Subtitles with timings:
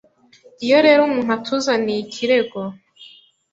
[0.65, 2.59] iyo rero umuntu atuzaniye ikirego